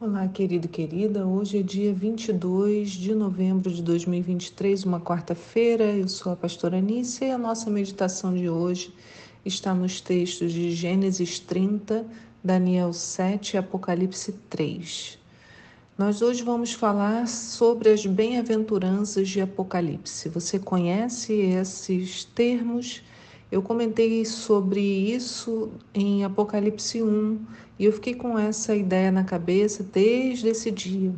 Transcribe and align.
Olá, 0.00 0.28
querido 0.28 0.68
querida. 0.68 1.26
Hoje 1.26 1.58
é 1.58 1.62
dia 1.62 1.92
22 1.92 2.90
de 2.90 3.12
novembro 3.16 3.68
de 3.68 3.82
2023, 3.82 4.84
uma 4.84 5.00
quarta-feira. 5.00 5.86
Eu 5.86 6.06
sou 6.06 6.30
a 6.30 6.36
pastora 6.36 6.78
Anícia 6.78 7.24
e 7.24 7.30
a 7.32 7.36
nossa 7.36 7.68
meditação 7.68 8.32
de 8.32 8.48
hoje 8.48 8.94
está 9.44 9.74
nos 9.74 10.00
textos 10.00 10.52
de 10.52 10.70
Gênesis 10.70 11.40
30, 11.40 12.06
Daniel 12.44 12.92
7 12.92 13.54
e 13.54 13.58
Apocalipse 13.58 14.30
3. 14.48 15.18
Nós 15.98 16.22
hoje 16.22 16.44
vamos 16.44 16.72
falar 16.72 17.26
sobre 17.26 17.88
as 17.88 18.06
bem-aventuranças 18.06 19.28
de 19.28 19.40
Apocalipse. 19.40 20.28
Você 20.28 20.60
conhece 20.60 21.32
esses 21.32 22.24
termos? 22.24 23.02
Eu 23.50 23.62
comentei 23.62 24.26
sobre 24.26 24.80
isso 24.80 25.70
em 25.94 26.22
Apocalipse 26.22 27.02
1 27.02 27.38
e 27.78 27.86
eu 27.86 27.92
fiquei 27.94 28.14
com 28.14 28.38
essa 28.38 28.76
ideia 28.76 29.10
na 29.10 29.24
cabeça 29.24 29.82
desde 29.82 30.48
esse 30.48 30.70
dia. 30.70 31.14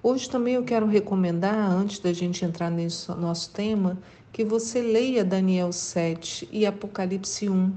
Hoje 0.00 0.30
também 0.30 0.54
eu 0.54 0.62
quero 0.62 0.86
recomendar, 0.86 1.68
antes 1.68 1.98
da 1.98 2.12
gente 2.12 2.44
entrar 2.44 2.70
nesse 2.70 3.10
nosso 3.10 3.50
tema, 3.50 3.98
que 4.32 4.44
você 4.44 4.80
leia 4.80 5.24
Daniel 5.24 5.72
7 5.72 6.48
e 6.52 6.64
Apocalipse 6.64 7.48
1 7.48 7.72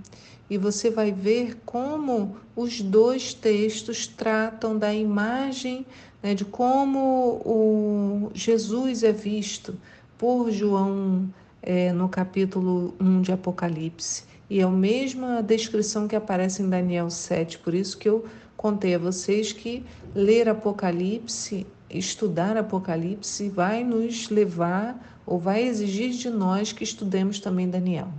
e 0.51 0.57
você 0.57 0.91
vai 0.91 1.11
ver 1.11 1.57
como 1.65 2.37
os 2.55 2.81
dois 2.81 3.33
textos 3.33 4.05
tratam 4.05 4.77
da 4.77 4.93
imagem 4.93 5.83
né, 6.21 6.35
de 6.35 6.45
como 6.45 7.41
o 7.43 8.31
Jesus 8.35 9.01
é 9.01 9.11
visto 9.11 9.75
por 10.15 10.51
João 10.51 11.27
é, 11.61 11.91
no 11.91 12.09
capítulo 12.09 12.93
1 12.99 13.21
de 13.21 13.31
Apocalipse. 13.31 14.23
E 14.49 14.59
é 14.59 14.63
a 14.63 14.69
mesma 14.69 15.43
descrição 15.43 16.07
que 16.07 16.15
aparece 16.15 16.63
em 16.63 16.69
Daniel 16.69 17.09
7, 17.09 17.59
por 17.59 17.73
isso 17.73 17.97
que 17.97 18.09
eu 18.09 18.25
contei 18.57 18.95
a 18.95 18.99
vocês 18.99 19.53
que 19.53 19.85
ler 20.13 20.49
Apocalipse, 20.49 21.67
estudar 21.89 22.57
Apocalipse, 22.57 23.49
vai 23.49 23.83
nos 23.83 24.29
levar 24.29 25.21
ou 25.25 25.39
vai 25.39 25.63
exigir 25.63 26.09
de 26.11 26.29
nós 26.29 26.71
que 26.71 26.83
estudemos 26.83 27.39
também 27.39 27.69
Daniel. 27.69 28.09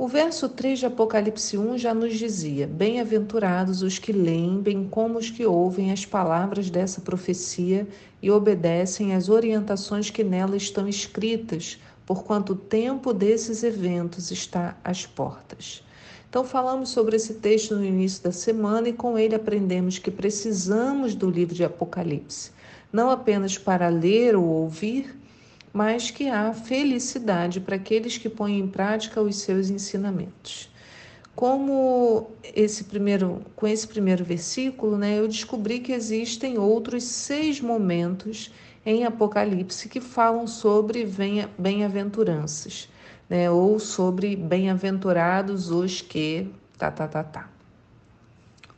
O 0.00 0.08
verso 0.08 0.48
3 0.48 0.78
de 0.78 0.86
Apocalipse 0.86 1.58
1 1.58 1.76
já 1.76 1.92
nos 1.92 2.18
dizia: 2.18 2.66
Bem-aventurados 2.66 3.82
os 3.82 3.98
que 3.98 4.12
leem, 4.12 4.58
bem 4.58 4.88
como 4.88 5.18
os 5.18 5.28
que 5.28 5.44
ouvem 5.44 5.92
as 5.92 6.06
palavras 6.06 6.70
dessa 6.70 7.02
profecia 7.02 7.86
e 8.22 8.30
obedecem 8.30 9.14
às 9.14 9.28
orientações 9.28 10.08
que 10.08 10.24
nela 10.24 10.56
estão 10.56 10.88
escritas, 10.88 11.78
porquanto 12.06 12.54
o 12.54 12.56
tempo 12.56 13.12
desses 13.12 13.62
eventos 13.62 14.30
está 14.30 14.74
às 14.82 15.04
portas. 15.04 15.84
Então, 16.30 16.44
falamos 16.44 16.88
sobre 16.88 17.16
esse 17.16 17.34
texto 17.34 17.76
no 17.76 17.84
início 17.84 18.24
da 18.24 18.32
semana 18.32 18.88
e 18.88 18.94
com 18.94 19.18
ele 19.18 19.34
aprendemos 19.34 19.98
que 19.98 20.10
precisamos 20.10 21.14
do 21.14 21.28
livro 21.28 21.54
de 21.54 21.62
Apocalipse, 21.62 22.52
não 22.90 23.10
apenas 23.10 23.58
para 23.58 23.90
ler 23.90 24.34
ou 24.34 24.46
ouvir, 24.46 25.19
mas 25.72 26.10
que 26.10 26.28
há 26.28 26.52
felicidade 26.52 27.60
para 27.60 27.76
aqueles 27.76 28.18
que 28.18 28.28
põem 28.28 28.58
em 28.58 28.68
prática 28.68 29.20
os 29.20 29.36
seus 29.36 29.70
ensinamentos. 29.70 30.70
Como 31.34 32.30
esse 32.42 32.84
primeiro, 32.84 33.42
com 33.54 33.66
esse 33.66 33.86
primeiro 33.86 34.24
versículo, 34.24 34.98
né, 34.98 35.18
eu 35.18 35.28
descobri 35.28 35.78
que 35.78 35.92
existem 35.92 36.58
outros 36.58 37.04
seis 37.04 37.60
momentos 37.60 38.52
em 38.84 39.04
Apocalipse 39.04 39.88
que 39.88 40.00
falam 40.00 40.46
sobre 40.46 41.08
bem-aventuranças, 41.58 42.88
né, 43.28 43.50
ou 43.50 43.78
sobre 43.78 44.34
bem-aventurados 44.34 45.70
os 45.70 46.00
que 46.00 46.50
tá 46.76 46.90
tá 46.90 47.06
tá 47.06 47.22
tá. 47.22 47.50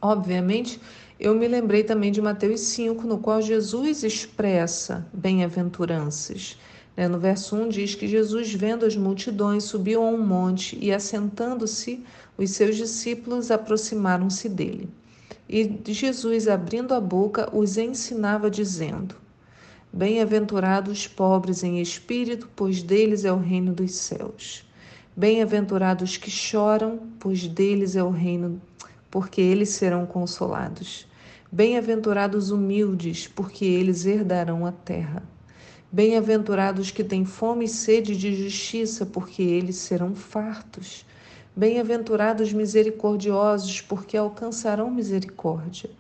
Obviamente, 0.01 0.81
eu 1.19 1.35
me 1.35 1.47
lembrei 1.47 1.85
também 1.85 2.11
de 2.11 2.21
Mateus 2.21 2.61
5, 2.61 3.07
no 3.07 3.19
qual 3.19 3.41
Jesus 3.41 4.03
expressa 4.03 5.07
bem-aventuranças. 5.13 6.59
Né? 6.97 7.09
No 7.09 7.19
verso 7.19 7.57
1 7.57 7.69
diz 7.69 7.95
que 7.95 8.07
Jesus, 8.07 8.53
vendo 8.53 8.85
as 8.85 8.97
multidões, 8.97 9.65
subiu 9.65 10.03
a 10.03 10.07
um 10.07 10.25
monte 10.25 10.79
e, 10.81 10.93
assentando-se, 10.93 12.05
os 12.37 12.51
seus 12.51 12.77
discípulos 12.77 13.51
aproximaram-se 13.51 14.49
dele. 14.49 14.89
E 15.49 15.81
Jesus, 15.87 16.49
abrindo 16.49 16.95
a 16.95 17.01
boca, 17.01 17.49
os 17.55 17.77
ensinava, 17.77 18.51
dizendo: 18.51 19.15
Bem-aventurados 19.93 21.01
os 21.01 21.07
pobres 21.07 21.63
em 21.63 21.81
espírito, 21.81 22.49
pois 22.57 22.83
deles 22.83 23.25
é 23.25 23.33
o 23.33 23.39
reino 23.39 23.73
dos 23.75 23.93
céus. 23.95 24.65
Bem-aventurados 25.15 26.17
que 26.17 26.31
choram, 26.31 27.01
pois 27.21 27.47
deles 27.47 27.97
é 27.97 28.03
o 28.03 28.09
reino, 28.09 28.63
porque 29.11 29.43
eles 29.43 29.69
serão 29.69 30.07
consolados. 30.07 31.07
Bem-aventurados 31.51 32.51
humildes, 32.51 33.29
porque 33.29 33.67
eles 33.67 34.07
herdarão 34.07 34.65
a 34.65 34.73
terra. 34.73 35.23
Bem-aventurados 35.95 36.91
que 36.91 37.05
têm 37.05 37.27
fome 37.27 37.67
e 37.67 37.69
sede 37.69 38.17
de 38.17 38.35
justiça, 38.35 39.05
porque 39.05 39.43
eles 39.43 39.77
serão 39.77 40.15
fartos. 40.15 41.05
Bem-aventurados 41.55 42.51
misericordiosos, 42.51 43.83
porque 43.83 44.17
alcançarão 44.17 44.91
misericórdia. 44.91 45.91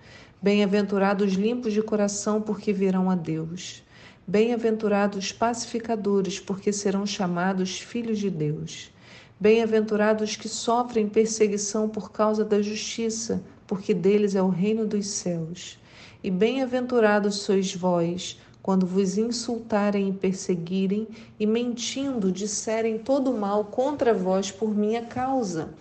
Bem-aventurados 0.41 1.35
limpos 1.35 1.75
de 1.75 1.83
coração, 1.83 2.41
porque 2.41 2.73
verão 2.73 3.11
a 3.11 3.15
Deus. 3.15 3.83
Bem-aventurados 4.27 5.31
pacificadores, 5.31 6.41
porque 6.41 6.73
serão 6.73 7.05
chamados 7.05 7.79
filhos 7.79 8.19
de 8.19 8.31
Deus. 8.31 8.91
Bem-aventurados 9.39 10.37
que 10.37 10.49
sofrem 10.49 11.07
perseguição 11.07 11.87
por 11.87 12.11
causa 12.11 12.47
da 12.47 12.63
justiça, 12.63 13.45
porque 13.67 13.93
deles 13.93 14.35
é 14.35 14.43
o 14.43 14.49
reino 14.49 14.87
dos 14.87 15.07
céus. 15.07 15.79
E 16.25 16.31
bem-aventurados 16.31 17.41
sois 17.41 17.75
vós, 17.75 18.39
quando 18.62 18.87
vos 18.87 19.19
insultarem 19.19 20.11
e 20.11 20.12
perseguirem 20.12 21.09
e 21.39 21.47
mentindo 21.47 22.31
disserem 22.31 22.99
todo 22.99 23.33
mal 23.33 23.65
contra 23.65 24.15
vós 24.15 24.53
por 24.53 24.73
minha 24.73 25.03
causa. 25.03 25.75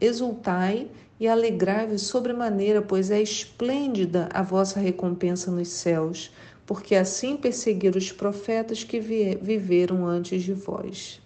Exultai 0.00 0.88
e 1.20 1.28
alegrai-vos 1.28 2.02
sobremaneira, 2.02 2.82
pois 2.82 3.10
é 3.10 3.22
esplêndida 3.22 4.28
a 4.34 4.42
vossa 4.42 4.80
recompensa 4.80 5.50
nos 5.52 5.68
céus, 5.68 6.32
porque 6.66 6.96
assim 6.96 7.36
perseguiram 7.36 7.96
os 7.96 8.10
profetas 8.10 8.82
que 8.82 8.98
viveram 8.98 10.04
antes 10.04 10.42
de 10.42 10.52
vós. 10.52 11.20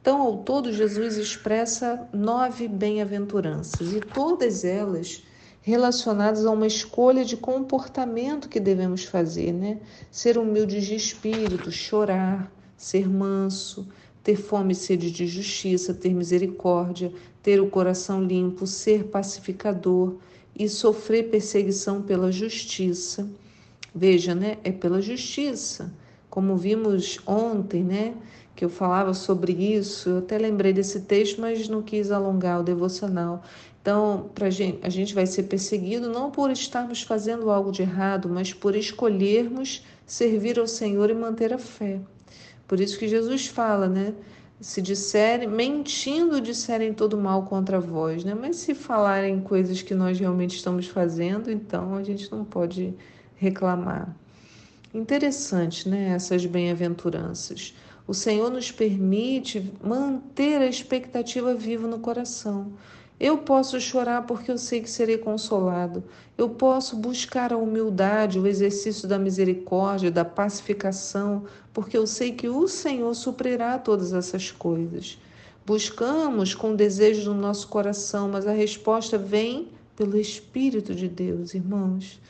Então, 0.00 0.20
ao 0.20 0.38
todo, 0.38 0.72
Jesus 0.72 1.16
expressa 1.16 2.08
nove 2.12 2.68
bem-aventuranças 2.68 3.92
e 3.92 4.00
todas 4.00 4.64
elas 4.64 5.22
relacionadas 5.62 6.44
a 6.44 6.50
uma 6.50 6.66
escolha 6.66 7.24
de 7.24 7.36
comportamento 7.36 8.48
que 8.48 8.58
devemos 8.58 9.04
fazer, 9.04 9.52
né? 9.52 9.78
Ser 10.10 10.36
humildes 10.36 10.84
de 10.84 10.96
espírito, 10.96 11.70
chorar, 11.70 12.52
ser 12.76 13.08
manso, 13.08 13.86
ter 14.24 14.36
fome 14.36 14.72
e 14.72 14.76
sede 14.76 15.10
de 15.10 15.26
justiça, 15.26 15.94
ter 15.94 16.12
misericórdia, 16.12 17.12
ter 17.42 17.60
o 17.60 17.70
coração 17.70 18.22
limpo, 18.22 18.66
ser 18.66 19.04
pacificador 19.04 20.16
e 20.54 20.68
sofrer 20.68 21.30
perseguição 21.30 22.02
pela 22.02 22.32
justiça. 22.32 23.28
Veja, 23.94 24.34
né? 24.34 24.58
É 24.64 24.72
pela 24.72 25.00
justiça. 25.00 25.92
Como 26.32 26.56
vimos 26.56 27.20
ontem, 27.26 27.84
né? 27.84 28.14
Que 28.56 28.64
eu 28.64 28.70
falava 28.70 29.12
sobre 29.12 29.52
isso, 29.52 30.08
eu 30.08 30.18
até 30.20 30.38
lembrei 30.38 30.72
desse 30.72 31.00
texto, 31.00 31.38
mas 31.42 31.68
não 31.68 31.82
quis 31.82 32.10
alongar 32.10 32.60
o 32.60 32.62
devocional. 32.62 33.42
Então, 33.82 34.30
pra 34.34 34.48
gente, 34.48 34.78
a 34.82 34.88
gente 34.88 35.14
vai 35.14 35.26
ser 35.26 35.42
perseguido 35.42 36.08
não 36.08 36.30
por 36.30 36.50
estarmos 36.50 37.02
fazendo 37.02 37.50
algo 37.50 37.70
de 37.70 37.82
errado, 37.82 38.30
mas 38.30 38.50
por 38.50 38.74
escolhermos 38.74 39.84
servir 40.06 40.58
ao 40.58 40.66
Senhor 40.66 41.10
e 41.10 41.14
manter 41.14 41.52
a 41.52 41.58
fé. 41.58 42.00
Por 42.66 42.80
isso 42.80 42.98
que 42.98 43.08
Jesus 43.08 43.46
fala, 43.46 43.86
né? 43.86 44.14
Se 44.58 44.80
disserem, 44.80 45.46
mentindo, 45.46 46.40
disserem 46.40 46.94
todo 46.94 47.18
mal 47.18 47.42
contra 47.42 47.78
vós, 47.78 48.24
né? 48.24 48.34
Mas 48.34 48.56
se 48.56 48.74
falarem 48.74 49.38
coisas 49.42 49.82
que 49.82 49.94
nós 49.94 50.18
realmente 50.18 50.56
estamos 50.56 50.86
fazendo, 50.86 51.50
então 51.50 51.94
a 51.94 52.02
gente 52.02 52.32
não 52.32 52.42
pode 52.42 52.94
reclamar. 53.36 54.16
Interessante, 54.94 55.88
né? 55.88 56.10
Essas 56.10 56.44
bem-aventuranças. 56.44 57.74
O 58.06 58.12
Senhor 58.12 58.50
nos 58.50 58.70
permite 58.70 59.72
manter 59.82 60.60
a 60.60 60.66
expectativa 60.66 61.54
viva 61.54 61.88
no 61.88 61.98
coração. 61.98 62.72
Eu 63.18 63.38
posso 63.38 63.80
chorar 63.80 64.26
porque 64.26 64.50
eu 64.50 64.58
sei 64.58 64.82
que 64.82 64.90
serei 64.90 65.16
consolado. 65.16 66.04
Eu 66.36 66.50
posso 66.50 66.96
buscar 66.96 67.52
a 67.52 67.56
humildade, 67.56 68.38
o 68.38 68.46
exercício 68.46 69.08
da 69.08 69.18
misericórdia, 69.18 70.10
da 70.10 70.24
pacificação, 70.24 71.44
porque 71.72 71.96
eu 71.96 72.06
sei 72.06 72.32
que 72.32 72.48
o 72.48 72.68
Senhor 72.68 73.14
suprirá 73.14 73.78
todas 73.78 74.12
essas 74.12 74.50
coisas. 74.50 75.18
Buscamos 75.64 76.54
com 76.54 76.74
desejo 76.74 77.32
no 77.32 77.40
nosso 77.40 77.68
coração, 77.68 78.28
mas 78.28 78.46
a 78.46 78.52
resposta 78.52 79.16
vem 79.16 79.68
pelo 79.96 80.18
Espírito 80.18 80.94
de 80.94 81.08
Deus, 81.08 81.54
irmãos. 81.54 82.20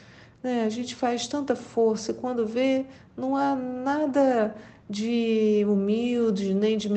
Né? 0.42 0.64
A 0.64 0.68
gente 0.68 0.94
faz 0.94 1.26
tanta 1.26 1.54
força, 1.54 2.12
quando 2.12 2.46
vê, 2.46 2.84
não 3.16 3.36
há 3.36 3.54
nada 3.54 4.54
de 4.88 5.64
humilde, 5.68 6.52
nem 6.52 6.76
de 6.76 6.88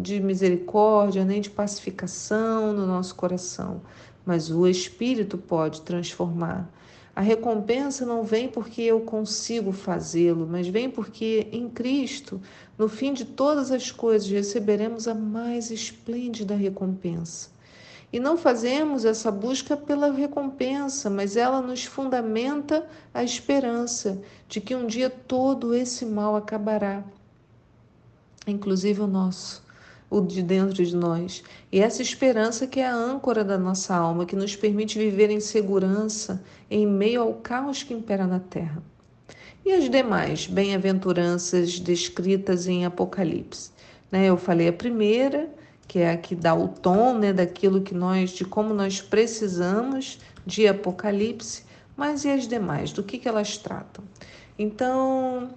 de 0.00 0.20
misericórdia, 0.20 1.24
nem 1.24 1.40
de 1.40 1.50
pacificação 1.50 2.72
no 2.72 2.86
nosso 2.86 3.14
coração. 3.14 3.80
mas 4.24 4.50
o 4.50 4.66
Espírito 4.66 5.38
pode 5.38 5.82
transformar. 5.82 6.68
A 7.14 7.20
recompensa 7.20 8.04
não 8.04 8.22
vem 8.24 8.48
porque 8.48 8.82
eu 8.82 9.00
consigo 9.00 9.72
fazê-lo, 9.72 10.46
mas 10.46 10.68
vem 10.68 10.90
porque 10.90 11.48
em 11.52 11.68
Cristo, 11.68 12.40
no 12.76 12.88
fim 12.88 13.14
de 13.14 13.24
todas 13.24 13.70
as 13.70 13.90
coisas, 13.90 14.28
receberemos 14.28 15.08
a 15.08 15.14
mais 15.14 15.70
esplêndida 15.70 16.54
recompensa. 16.54 17.55
E 18.16 18.18
não 18.18 18.38
fazemos 18.38 19.04
essa 19.04 19.30
busca 19.30 19.76
pela 19.76 20.10
recompensa, 20.10 21.10
mas 21.10 21.36
ela 21.36 21.60
nos 21.60 21.84
fundamenta 21.84 22.86
a 23.12 23.22
esperança 23.22 24.18
de 24.48 24.58
que 24.58 24.74
um 24.74 24.86
dia 24.86 25.10
todo 25.10 25.74
esse 25.74 26.06
mal 26.06 26.34
acabará, 26.34 27.04
inclusive 28.46 29.02
o 29.02 29.06
nosso 29.06 29.62
o 30.08 30.22
de 30.22 30.42
dentro 30.42 30.82
de 30.82 30.96
nós. 30.96 31.44
E 31.70 31.78
essa 31.78 32.00
esperança 32.00 32.66
que 32.66 32.80
é 32.80 32.86
a 32.86 32.94
âncora 32.94 33.44
da 33.44 33.58
nossa 33.58 33.94
alma, 33.94 34.24
que 34.24 34.34
nos 34.34 34.56
permite 34.56 34.98
viver 34.98 35.28
em 35.28 35.40
segurança 35.40 36.42
em 36.70 36.86
meio 36.86 37.20
ao 37.20 37.34
caos 37.34 37.82
que 37.82 37.92
impera 37.92 38.26
na 38.26 38.40
terra. 38.40 38.82
E 39.62 39.74
as 39.74 39.90
demais 39.90 40.46
bem-aventuranças 40.46 41.78
descritas 41.78 42.66
em 42.66 42.86
Apocalipse? 42.86 43.72
Né? 44.10 44.24
Eu 44.24 44.38
falei 44.38 44.68
a 44.68 44.72
primeira, 44.72 45.50
que 45.86 45.98
é 46.00 46.10
a 46.10 46.16
que 46.16 46.34
dá 46.34 46.54
o 46.54 46.68
tom 46.68 47.18
né, 47.18 47.32
daquilo 47.32 47.80
que 47.80 47.94
nós, 47.94 48.30
de 48.30 48.44
como 48.44 48.74
nós 48.74 49.00
precisamos 49.00 50.18
de 50.44 50.66
Apocalipse, 50.66 51.64
mas 51.96 52.24
e 52.24 52.30
as 52.30 52.46
demais? 52.46 52.92
Do 52.92 53.02
que, 53.02 53.18
que 53.18 53.28
elas 53.28 53.56
tratam? 53.56 54.04
Então, 54.58 55.50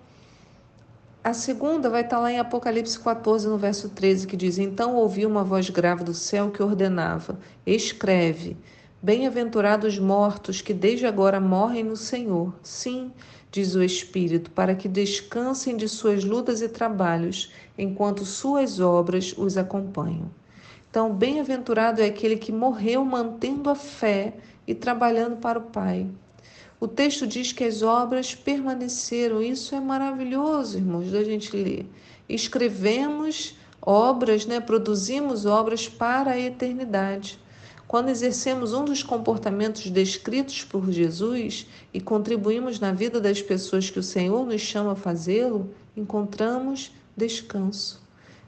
a 1.23 1.33
segunda 1.33 1.89
vai 1.89 2.01
estar 2.01 2.19
lá 2.19 2.31
em 2.31 2.39
Apocalipse 2.39 2.97
14, 2.97 3.47
no 3.47 3.57
verso 3.57 3.89
13, 3.89 4.25
que 4.25 4.37
diz: 4.37 4.57
Então 4.57 4.95
ouvi 4.95 5.25
uma 5.25 5.43
voz 5.43 5.69
grave 5.69 6.03
do 6.03 6.13
céu 6.13 6.49
que 6.49 6.63
ordenava: 6.63 7.37
Escreve, 7.65 8.55
bem-aventurados 9.01 9.99
mortos 9.99 10.61
que 10.61 10.73
desde 10.73 11.05
agora 11.05 11.39
morrem 11.39 11.83
no 11.83 11.95
Senhor. 11.95 12.53
Sim, 12.63 13.11
diz 13.51 13.75
o 13.75 13.83
Espírito, 13.83 14.51
para 14.51 14.75
que 14.75 14.87
descansem 14.87 15.75
de 15.75 15.87
suas 15.87 16.23
lutas 16.23 16.61
e 16.61 16.69
trabalhos, 16.69 17.51
enquanto 17.77 18.25
suas 18.25 18.79
obras 18.79 19.33
os 19.37 19.57
acompanham. 19.57 20.29
Então, 20.89 21.13
bem-aventurado 21.13 22.01
é 22.01 22.05
aquele 22.05 22.35
que 22.35 22.51
morreu 22.51 23.05
mantendo 23.05 23.69
a 23.69 23.75
fé 23.75 24.33
e 24.67 24.73
trabalhando 24.73 25.37
para 25.37 25.59
o 25.59 25.63
Pai. 25.63 26.07
O 26.79 26.87
texto 26.87 27.27
diz 27.27 27.51
que 27.51 27.63
as 27.63 27.81
obras 27.81 28.33
permaneceram. 28.33 29.41
Isso 29.41 29.75
é 29.75 29.79
maravilhoso, 29.79 30.77
irmãos, 30.77 31.11
da 31.11 31.23
gente 31.23 31.55
ler. 31.55 31.85
Escrevemos 32.27 33.57
obras, 33.81 34.45
né? 34.45 34.59
produzimos 34.59 35.45
obras 35.45 35.89
para 35.89 36.31
a 36.31 36.39
eternidade. 36.39 37.39
Quando 37.89 38.09
exercemos 38.09 38.71
um 38.71 38.85
dos 38.85 39.01
comportamentos 39.01 39.89
descritos 39.89 40.63
por 40.63 40.91
Jesus 40.91 41.65
e 41.91 41.99
contribuímos 41.99 42.79
na 42.79 42.91
vida 42.91 43.19
das 43.19 43.41
pessoas 43.41 43.89
que 43.89 43.97
o 43.97 44.03
Senhor 44.03 44.45
nos 44.45 44.61
chama 44.61 44.91
a 44.91 44.95
fazê-lo, 44.95 45.71
encontramos 45.97 46.91
descanso. 47.17 47.99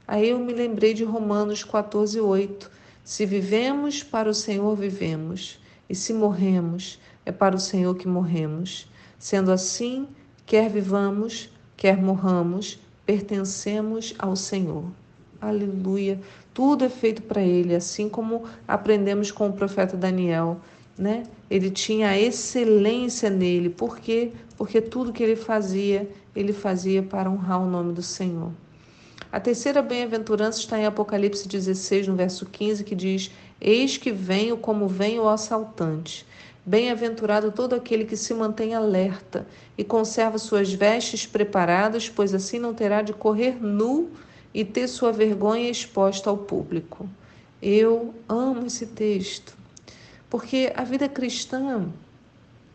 Aí 0.06 0.28
eu 0.28 0.38
me 0.38 0.52
lembrei 0.52 0.94
de 0.94 1.02
Romanos 1.02 1.64
14, 1.64 2.20
8. 2.20 2.70
Se 3.02 3.26
vivemos, 3.26 4.00
para 4.00 4.30
o 4.30 4.34
Senhor 4.34 4.76
vivemos, 4.76 5.58
e 5.90 5.94
se 5.96 6.14
morremos, 6.14 7.00
é 7.26 7.32
para 7.32 7.56
o 7.56 7.58
Senhor 7.58 7.96
que 7.96 8.06
morremos. 8.06 8.88
Sendo 9.18 9.50
assim, 9.50 10.06
quer 10.46 10.70
vivamos, 10.70 11.50
quer 11.76 12.00
morramos, 12.00 12.78
pertencemos 13.04 14.14
ao 14.20 14.36
Senhor. 14.36 14.84
Aleluia. 15.42 16.20
Tudo 16.54 16.84
é 16.84 16.88
feito 16.88 17.20
para 17.22 17.42
ele, 17.42 17.74
assim 17.74 18.08
como 18.08 18.44
aprendemos 18.68 19.32
com 19.32 19.48
o 19.48 19.52
profeta 19.52 19.96
Daniel, 19.96 20.60
né? 20.96 21.24
Ele 21.50 21.68
tinha 21.68 22.16
excelência 22.16 23.28
nele. 23.28 23.68
Por 23.68 23.98
quê? 23.98 24.30
Porque 24.56 24.80
tudo 24.80 25.12
que 25.12 25.20
ele 25.20 25.34
fazia, 25.34 26.08
ele 26.36 26.52
fazia 26.52 27.02
para 27.02 27.28
honrar 27.28 27.60
o 27.60 27.68
nome 27.68 27.92
do 27.92 28.02
Senhor. 28.02 28.52
A 29.32 29.40
terceira 29.40 29.82
bem-aventurança 29.82 30.60
está 30.60 30.78
em 30.78 30.86
Apocalipse 30.86 31.48
16, 31.48 32.06
no 32.06 32.14
verso 32.14 32.46
15, 32.46 32.84
que 32.84 32.94
diz: 32.94 33.32
Eis 33.60 33.96
que 33.96 34.12
venho 34.12 34.56
como 34.56 34.86
vem 34.86 35.18
o 35.18 35.28
assaltante. 35.28 36.24
Bem-aventurado 36.64 37.50
todo 37.50 37.74
aquele 37.74 38.04
que 38.04 38.16
se 38.16 38.32
mantém 38.32 38.76
alerta 38.76 39.44
e 39.76 39.82
conserva 39.82 40.38
suas 40.38 40.72
vestes 40.72 41.26
preparadas, 41.26 42.08
pois 42.08 42.32
assim 42.32 42.60
não 42.60 42.72
terá 42.72 43.02
de 43.02 43.12
correr 43.12 43.60
nu 43.60 44.08
e 44.54 44.64
ter 44.64 44.88
sua 44.88 45.12
vergonha 45.12 45.70
exposta 45.70 46.28
ao 46.28 46.36
público. 46.36 47.08
Eu 47.60 48.14
amo 48.28 48.66
esse 48.66 48.86
texto, 48.86 49.56
porque 50.28 50.72
a 50.74 50.84
vida 50.84 51.08
cristã 51.08 51.88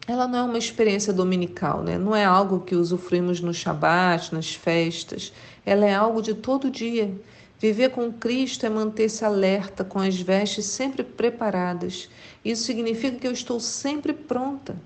ela 0.07 0.25
não 0.25 0.39
é 0.39 0.43
uma 0.43 0.57
experiência 0.57 1.11
dominical, 1.11 1.83
né? 1.83 1.97
não 1.97 2.15
é 2.15 2.23
algo 2.23 2.61
que 2.61 2.75
usufruímos 2.75 3.41
no 3.41 3.53
Shabat, 3.53 4.33
nas 4.33 4.53
festas, 4.53 5.33
ela 5.65 5.85
é 5.85 5.93
algo 5.93 6.21
de 6.21 6.33
todo 6.33 6.71
dia. 6.71 7.13
Viver 7.59 7.89
com 7.89 8.13
Cristo 8.13 8.65
é 8.65 8.69
manter-se 8.69 9.25
alerta, 9.25 9.83
com 9.83 9.99
as 9.99 10.15
vestes 10.21 10.65
sempre 10.65 11.03
preparadas. 11.03 12.07
Isso 12.45 12.63
significa 12.63 13.17
que 13.17 13.27
eu 13.27 13.31
estou 13.31 13.59
sempre 13.59 14.13
pronta. 14.13 14.77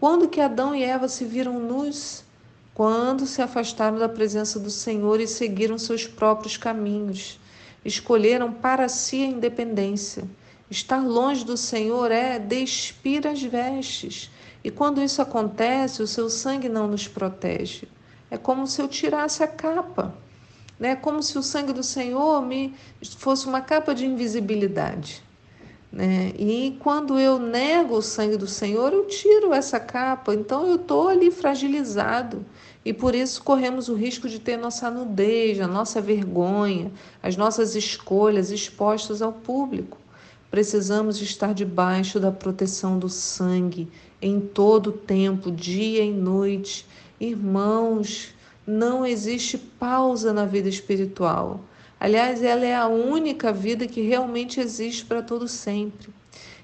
Quando 0.00 0.28
que 0.28 0.40
Adão 0.40 0.74
e 0.74 0.82
Eva 0.82 1.08
se 1.08 1.24
viram 1.24 1.60
nus? 1.60 2.24
Quando 2.74 3.26
se 3.26 3.42
afastaram 3.42 3.98
da 3.98 4.08
presença 4.08 4.58
do 4.58 4.70
Senhor 4.70 5.20
e 5.20 5.26
seguiram 5.26 5.78
seus 5.78 6.06
próprios 6.06 6.56
caminhos. 6.56 7.38
Escolheram 7.84 8.52
para 8.52 8.88
si 8.88 9.22
a 9.22 9.26
independência. 9.26 10.24
Estar 10.70 11.04
longe 11.04 11.44
do 11.44 11.56
Senhor 11.56 12.10
é 12.10 12.38
despir 12.38 13.26
as 13.26 13.42
vestes. 13.42 14.30
E 14.62 14.70
quando 14.70 15.02
isso 15.02 15.20
acontece, 15.20 16.02
o 16.02 16.06
seu 16.06 16.30
sangue 16.30 16.68
não 16.68 16.86
nos 16.86 17.08
protege. 17.08 17.88
É 18.30 18.38
como 18.38 18.66
se 18.66 18.80
eu 18.80 18.88
tirasse 18.88 19.42
a 19.42 19.48
capa 19.48 20.14
né? 20.80 20.96
Como 20.96 21.22
se 21.22 21.38
o 21.38 21.42
sangue 21.42 21.74
do 21.74 21.82
Senhor 21.82 22.40
me 22.40 22.74
fosse 23.18 23.46
uma 23.46 23.60
capa 23.60 23.94
de 23.94 24.06
invisibilidade. 24.06 25.22
Né? 25.92 26.32
E 26.38 26.76
quando 26.78 27.18
eu 27.18 27.38
nego 27.38 27.96
o 27.96 28.02
sangue 28.02 28.36
do 28.36 28.46
Senhor, 28.46 28.92
eu 28.92 29.06
tiro 29.06 29.52
essa 29.52 29.80
capa, 29.80 30.32
então 30.34 30.66
eu 30.66 30.76
estou 30.76 31.08
ali 31.08 31.30
fragilizado. 31.30 32.44
E 32.84 32.92
por 32.92 33.14
isso 33.14 33.42
corremos 33.42 33.88
o 33.88 33.94
risco 33.94 34.28
de 34.28 34.38
ter 34.38 34.56
nossa 34.56 34.90
nudez, 34.90 35.60
a 35.60 35.66
nossa 35.66 36.00
vergonha, 36.00 36.90
as 37.22 37.36
nossas 37.36 37.74
escolhas 37.74 38.50
expostas 38.50 39.20
ao 39.20 39.32
público. 39.32 39.98
Precisamos 40.50 41.20
estar 41.20 41.52
debaixo 41.52 42.18
da 42.18 42.32
proteção 42.32 42.98
do 42.98 43.08
sangue 43.08 43.88
em 44.22 44.40
todo 44.40 44.88
o 44.88 44.92
tempo, 44.92 45.50
dia 45.50 46.02
e 46.02 46.12
noite. 46.12 46.86
Irmãos, 47.20 48.34
não 48.66 49.04
existe 49.04 49.58
pausa 49.58 50.32
na 50.32 50.44
vida 50.44 50.68
espiritual. 50.68 51.60
Aliás, 52.00 52.42
ela 52.42 52.64
é 52.64 52.74
a 52.74 52.88
única 52.88 53.52
vida 53.52 53.86
que 53.86 54.00
realmente 54.00 54.58
existe 54.58 55.04
para 55.04 55.22
todo 55.22 55.46
sempre. 55.46 56.08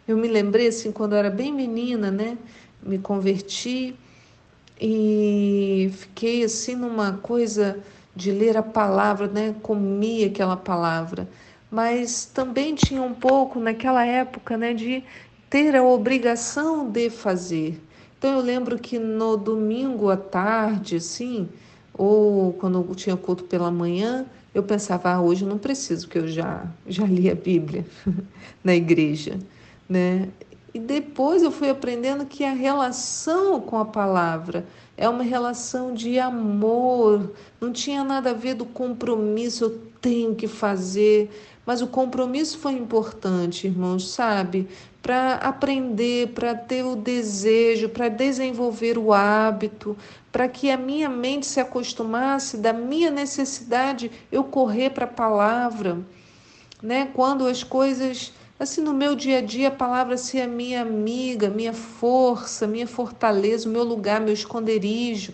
Eu 0.09 0.17
me 0.17 0.29
lembrei 0.29 0.69
assim 0.69 0.91
quando 0.91 1.13
eu 1.13 1.19
era 1.19 1.29
bem 1.29 1.53
menina, 1.53 2.11
né? 2.11 2.39
Me 2.83 2.99
converti 2.99 3.95
e 4.81 5.91
fiquei 5.93 6.43
assim 6.43 6.75
numa 6.75 7.19
coisa 7.19 7.79
de 8.15 8.31
ler 8.33 8.57
a 8.57 8.63
palavra, 8.63 9.27
né? 9.27 9.55
Comia 9.61 10.29
aquela 10.29 10.57
palavra, 10.57 11.29
mas 11.71 12.25
também 12.25 12.75
tinha 12.75 13.03
um 13.03 13.13
pouco 13.13 13.61
naquela 13.61 14.07
época, 14.07 14.57
né, 14.57 14.73
de 14.73 15.05
ter 15.51 15.77
a 15.77 15.83
obrigação 15.83 16.89
de 16.91 17.11
fazer. 17.11 17.79
Então 18.17 18.33
eu 18.33 18.41
lembro 18.41 18.79
que 18.79 18.99
no 18.99 19.37
domingo 19.37 20.09
à 20.09 20.17
tarde, 20.17 20.97
assim, 20.97 21.47
ou 21.93 22.55
quando 22.55 22.83
tinha 22.95 23.17
culto 23.17 23.45
pela 23.45 23.71
manhã, 23.71 24.27
eu 24.57 24.63
pensava, 24.63 25.11
ah, 25.11 25.21
hoje 25.21 25.45
eu 25.45 25.49
não 25.51 25.59
preciso, 25.59 26.07
porque 26.07 26.17
eu 26.17 26.27
já, 26.27 26.67
já 26.87 27.05
li 27.05 27.31
a 27.31 27.35
Bíblia 27.35 27.85
na 28.65 28.75
igreja, 28.75 29.39
né? 29.87 30.31
E 30.73 30.79
depois 30.79 31.43
eu 31.43 31.51
fui 31.51 31.69
aprendendo 31.69 32.25
que 32.25 32.43
a 32.43 32.55
relação 32.55 33.61
com 33.61 33.77
a 33.77 33.85
palavra 33.85 34.67
é 34.97 35.07
uma 35.07 35.23
relação 35.23 35.93
de 35.93 36.19
amor, 36.19 37.33
não 37.61 37.71
tinha 37.71 38.03
nada 38.03 38.31
a 38.31 38.33
ver 38.33 38.55
do 38.55 38.65
compromisso, 38.65 39.65
eu 39.65 39.81
tenho 40.07 40.37
que 40.37 40.47
fazer, 40.47 41.29
mas 41.67 41.83
o 41.83 41.89
compromisso 41.89 42.59
foi 42.59 42.75
importante, 42.75 43.67
irmãos, 43.67 44.09
sabe? 44.11 44.69
Para 45.03 45.35
aprender, 45.35 46.29
para 46.29 46.55
ter 46.55 46.85
o 46.85 46.95
desejo, 46.95 47.89
para 47.89 48.09
desenvolver 48.09 48.97
o 48.99 49.13
hábito, 49.13 49.97
para 50.31 50.47
que 50.47 50.71
a 50.71 50.77
minha 50.77 51.09
mente 51.09 51.45
se 51.45 51.59
acostumasse 51.59 52.57
da 52.57 52.73
minha 52.73 53.11
necessidade 53.11 54.09
eu 54.31 54.45
correr 54.45 54.91
para 54.91 55.07
a 55.07 55.09
palavra, 55.09 55.99
né? 56.81 57.11
Quando 57.13 57.45
as 57.45 57.65
coisas 57.65 58.33
assim 58.61 58.81
no 58.81 58.95
meu 58.95 59.17
dia 59.17 59.39
a 59.39 59.43
dia 59.43 59.69
a 59.69 59.73
palavra 59.73 60.17
ser 60.17 60.43
a 60.43 60.47
minha 60.47 60.83
amiga, 60.83 61.51
minha 61.51 61.73
força, 61.73 62.65
minha 62.65 62.87
fortaleza, 62.87 63.69
o 63.69 63.73
meu 63.73 63.83
lugar, 63.83 64.21
meu 64.21 64.33
esconderijo, 64.33 65.33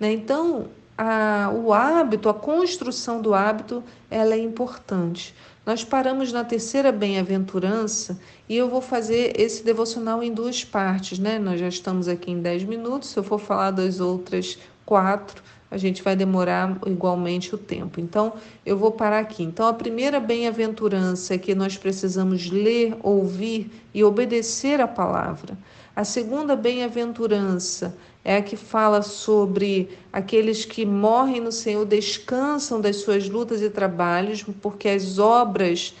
né? 0.00 0.12
Então, 0.12 0.70
a, 0.98 1.48
o 1.54 1.72
hábito, 1.72 2.28
a 2.28 2.34
construção 2.34 3.22
do 3.22 3.32
hábito, 3.32 3.84
ela 4.10 4.34
é 4.34 4.38
importante. 4.38 5.32
Nós 5.64 5.84
paramos 5.84 6.32
na 6.32 6.42
terceira 6.44 6.90
bem-aventurança 6.90 8.18
e 8.48 8.56
eu 8.56 8.68
vou 8.68 8.80
fazer 8.80 9.38
esse 9.38 9.62
devocional 9.62 10.22
em 10.22 10.32
duas 10.32 10.64
partes, 10.64 11.18
né? 11.18 11.38
Nós 11.38 11.60
já 11.60 11.68
estamos 11.68 12.08
aqui 12.08 12.32
em 12.32 12.40
10 12.40 12.64
minutos, 12.64 13.10
se 13.10 13.18
eu 13.18 13.22
for 13.22 13.38
falar 13.38 13.70
das 13.70 14.00
outras 14.00 14.58
quatro, 14.84 15.42
a 15.70 15.76
gente 15.76 16.02
vai 16.02 16.16
demorar 16.16 16.78
igualmente 16.86 17.54
o 17.54 17.58
tempo. 17.58 18.00
Então, 18.00 18.34
eu 18.64 18.76
vou 18.76 18.92
parar 18.92 19.20
aqui. 19.20 19.42
Então, 19.42 19.66
a 19.66 19.74
primeira 19.74 20.18
bem-aventurança 20.18 21.34
é 21.34 21.38
que 21.38 21.54
nós 21.54 21.76
precisamos 21.76 22.50
ler, 22.50 22.96
ouvir 23.02 23.70
e 23.92 24.02
obedecer 24.02 24.80
a 24.80 24.88
palavra. 24.88 25.58
A 25.94 26.04
segunda 26.04 26.56
bem-aventurança 26.56 27.94
é 28.24 28.36
a 28.36 28.42
que 28.42 28.56
fala 28.56 29.02
sobre 29.02 29.88
aqueles 30.12 30.64
que 30.64 30.86
morrem 30.86 31.40
no 31.40 31.52
Senhor, 31.52 31.84
descansam 31.84 32.80
das 32.80 32.96
suas 32.96 33.28
lutas 33.28 33.62
e 33.62 33.68
trabalhos, 33.68 34.44
porque 34.62 34.88
as 34.88 35.18
obras, 35.18 35.94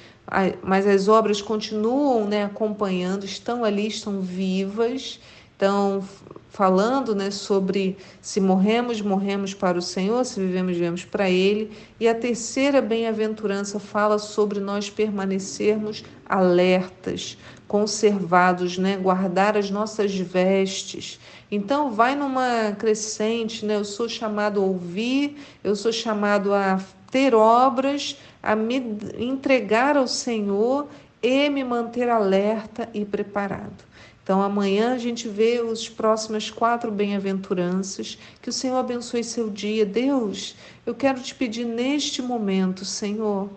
mas 0.62 0.86
as 0.86 1.08
obras 1.08 1.42
continuam 1.42 2.26
né, 2.26 2.44
acompanhando, 2.44 3.24
estão 3.24 3.64
ali, 3.64 3.86
estão 3.86 4.20
vivas. 4.20 5.18
Então, 5.56 6.04
falando 6.48 7.14
né, 7.14 7.30
sobre 7.30 7.96
se 8.20 8.40
morremos, 8.40 9.00
morremos 9.00 9.54
para 9.54 9.78
o 9.78 9.82
Senhor, 9.82 10.24
se 10.24 10.40
vivemos, 10.40 10.72
vivemos 10.72 11.04
para 11.04 11.28
Ele. 11.28 11.70
E 12.00 12.08
a 12.08 12.14
terceira 12.14 12.80
bem-aventurança 12.80 13.78
fala 13.78 14.18
sobre 14.18 14.58
nós 14.60 14.88
permanecermos 14.88 16.04
alertas, 16.26 17.36
conservados, 17.66 18.78
né, 18.78 18.96
guardar 18.96 19.56
as 19.56 19.70
nossas 19.70 20.14
vestes. 20.14 21.20
Então, 21.50 21.92
vai 21.92 22.14
numa 22.14 22.72
crescente, 22.78 23.64
né? 23.64 23.76
Eu 23.76 23.84
sou 23.84 24.08
chamado 24.08 24.60
a 24.60 24.64
ouvir, 24.64 25.36
eu 25.64 25.74
sou 25.74 25.92
chamado 25.92 26.52
a 26.52 26.78
ter 27.10 27.34
obras, 27.34 28.18
a 28.42 28.54
me 28.54 28.76
entregar 29.18 29.96
ao 29.96 30.06
Senhor 30.06 30.88
e 31.22 31.48
me 31.50 31.64
manter 31.64 32.08
alerta 32.08 32.88
e 32.94 33.04
preparado. 33.04 33.88
Então, 34.22 34.42
amanhã 34.42 34.92
a 34.92 34.98
gente 34.98 35.26
vê 35.26 35.60
os 35.60 35.88
próximas 35.88 36.50
quatro 36.50 36.90
bem-aventuranças. 36.90 38.18
Que 38.42 38.50
o 38.50 38.52
Senhor 38.52 38.76
abençoe 38.76 39.24
seu 39.24 39.48
dia. 39.48 39.86
Deus, 39.86 40.54
eu 40.84 40.94
quero 40.94 41.18
te 41.20 41.34
pedir 41.34 41.64
neste 41.64 42.20
momento, 42.20 42.84
Senhor, 42.84 43.48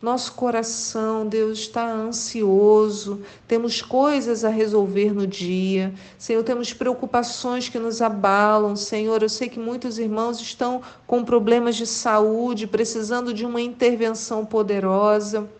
nosso 0.00 0.32
coração, 0.32 1.26
Deus, 1.26 1.58
está 1.58 1.86
ansioso, 1.86 3.20
temos 3.46 3.82
coisas 3.82 4.44
a 4.44 4.48
resolver 4.48 5.12
no 5.12 5.26
dia. 5.26 5.92
Senhor, 6.16 6.42
temos 6.42 6.72
preocupações 6.72 7.68
que 7.68 7.78
nos 7.78 8.00
abalam. 8.00 8.74
Senhor, 8.76 9.22
eu 9.22 9.28
sei 9.28 9.48
que 9.48 9.58
muitos 9.58 9.98
irmãos 9.98 10.40
estão 10.40 10.80
com 11.06 11.22
problemas 11.22 11.76
de 11.76 11.86
saúde, 11.86 12.66
precisando 12.66 13.34
de 13.34 13.44
uma 13.44 13.60
intervenção 13.60 14.46
poderosa. 14.46 15.50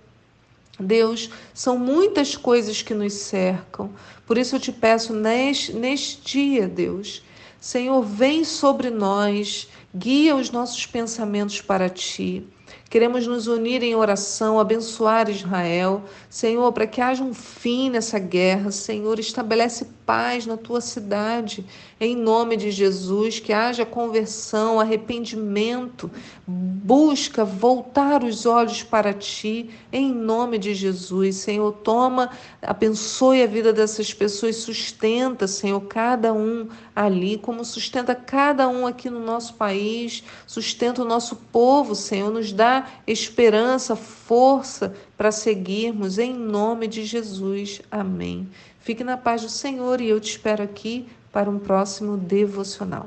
Deus, 0.80 1.30
são 1.54 1.78
muitas 1.78 2.36
coisas 2.36 2.82
que 2.82 2.94
nos 2.94 3.12
cercam. 3.12 3.90
Por 4.26 4.38
isso 4.38 4.56
eu 4.56 4.60
te 4.60 4.72
peço 4.72 5.12
neste, 5.12 5.72
neste 5.72 6.20
dia, 6.22 6.66
Deus, 6.66 7.22
Senhor, 7.60 8.02
vem 8.02 8.42
sobre 8.42 8.88
nós, 8.88 9.68
guia 9.94 10.34
os 10.34 10.50
nossos 10.50 10.86
pensamentos 10.86 11.60
para 11.60 11.90
ti. 11.90 12.46
Queremos 12.88 13.26
nos 13.26 13.46
unir 13.46 13.82
em 13.82 13.94
oração, 13.94 14.58
abençoar 14.58 15.28
Israel, 15.28 16.02
Senhor, 16.28 16.72
para 16.72 16.86
que 16.86 17.00
haja 17.00 17.22
um 17.22 17.34
fim 17.34 17.90
nessa 17.90 18.18
guerra. 18.18 18.70
Senhor, 18.70 19.18
estabelece 19.18 19.86
paz 20.10 20.44
na 20.44 20.56
tua 20.56 20.80
cidade, 20.80 21.64
em 22.00 22.16
nome 22.16 22.56
de 22.56 22.72
Jesus, 22.72 23.38
que 23.38 23.52
haja 23.52 23.86
conversão, 23.86 24.80
arrependimento, 24.80 26.10
busca 26.44 27.44
voltar 27.44 28.24
os 28.24 28.44
olhos 28.44 28.82
para 28.82 29.12
ti, 29.12 29.70
em 29.92 30.12
nome 30.12 30.58
de 30.58 30.74
Jesus. 30.74 31.36
Senhor, 31.36 31.70
toma, 31.84 32.28
abençoe 32.60 33.40
a 33.40 33.46
vida 33.46 33.72
dessas 33.72 34.12
pessoas, 34.12 34.56
sustenta, 34.56 35.46
Senhor, 35.46 35.80
cada 35.82 36.32
um 36.32 36.68
ali, 36.96 37.38
como 37.38 37.64
sustenta 37.64 38.12
cada 38.12 38.68
um 38.68 38.88
aqui 38.88 39.08
no 39.08 39.20
nosso 39.20 39.54
país, 39.54 40.24
sustenta 40.44 41.02
o 41.02 41.04
nosso 41.04 41.36
povo, 41.36 41.94
Senhor, 41.94 42.32
nos 42.32 42.52
dá 42.52 42.84
esperança, 43.06 43.94
força 43.94 44.92
para 45.20 45.30
seguirmos 45.30 46.16
em 46.16 46.32
nome 46.32 46.88
de 46.88 47.04
Jesus. 47.04 47.82
Amém. 47.90 48.48
Fique 48.80 49.04
na 49.04 49.18
paz 49.18 49.42
do 49.42 49.50
Senhor 49.50 50.00
e 50.00 50.08
eu 50.08 50.18
te 50.18 50.30
espero 50.30 50.62
aqui 50.62 51.06
para 51.30 51.50
um 51.50 51.58
próximo 51.58 52.16
devocional. 52.16 53.06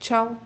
Tchau. 0.00 0.40